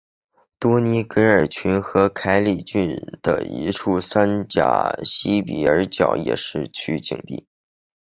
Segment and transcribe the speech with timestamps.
[0.57, 7.45] 多尼戈尔郡和凯里郡的一处山岬西比尔角也是取景地。